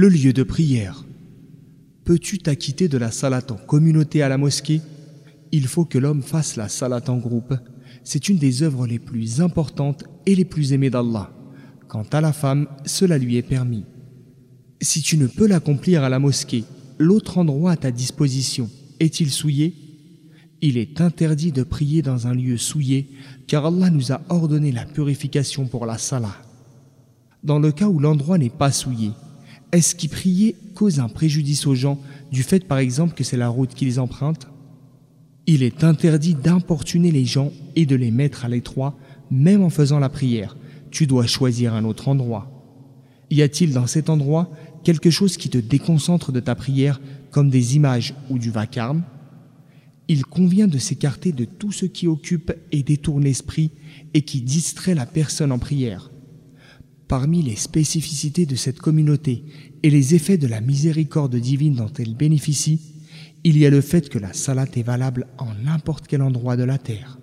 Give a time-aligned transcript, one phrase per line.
[0.00, 1.04] Le lieu de prière.
[2.04, 4.80] Peux-tu t'acquitter de la salat en communauté à la mosquée?
[5.50, 7.52] Il faut que l'homme fasse la salat en groupe.
[8.04, 11.32] C'est une des œuvres les plus importantes et les plus aimées d'Allah.
[11.88, 13.86] Quant à la femme, cela lui est permis.
[14.80, 16.62] Si tu ne peux l'accomplir à la mosquée,
[17.00, 18.70] l'autre endroit à ta disposition
[19.00, 19.74] est-il souillé?
[20.60, 23.10] Il est interdit de prier dans un lieu souillé
[23.48, 26.36] car Allah nous a ordonné la purification pour la salat.
[27.42, 29.10] Dans le cas où l'endroit n'est pas souillé,
[29.72, 32.00] est-ce qu'y prier cause un préjudice aux gens
[32.32, 34.48] du fait par exemple que c'est la route qu'ils empruntent
[35.46, 38.96] Il est interdit d'importuner les gens et de les mettre à l'étroit
[39.30, 40.56] même en faisant la prière.
[40.90, 42.50] Tu dois choisir un autre endroit.
[43.30, 44.50] Y a-t-il dans cet endroit
[44.84, 46.98] quelque chose qui te déconcentre de ta prière
[47.30, 49.02] comme des images ou du vacarme?
[50.08, 53.72] Il convient de s'écarter de tout ce qui occupe et détourne l'esprit
[54.14, 56.10] et qui distrait la personne en prière.
[57.08, 59.44] Parmi les spécificités de cette communauté
[59.82, 62.80] et les effets de la miséricorde divine dont elle bénéficie,
[63.44, 66.64] il y a le fait que la salat est valable en n'importe quel endroit de
[66.64, 67.18] la terre.